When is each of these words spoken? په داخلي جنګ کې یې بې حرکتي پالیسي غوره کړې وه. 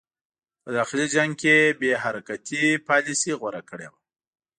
په 0.63 0.69
داخلي 0.77 1.05
جنګ 1.15 1.31
کې 1.41 1.53
یې 1.67 1.75
بې 1.79 1.91
حرکتي 2.03 2.63
پالیسي 2.87 3.31
غوره 3.39 3.61
کړې 3.69 3.87
وه. 3.91 3.99